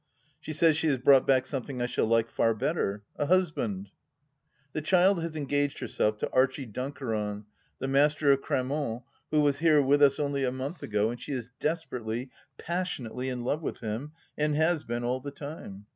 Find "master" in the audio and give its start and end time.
7.87-8.31